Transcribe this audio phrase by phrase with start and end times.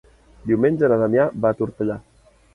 [0.51, 2.01] Diumenge na Damià va a Tortellà.